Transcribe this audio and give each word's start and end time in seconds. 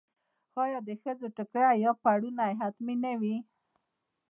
آیا 0.63 0.79
د 0.87 0.89
ښځو 1.01 1.27
ټیکری 1.37 1.77
یا 1.85 1.91
پړونی 2.03 2.51
حتمي 2.59 2.95
نه 3.03 3.13
وي؟ 3.21 3.35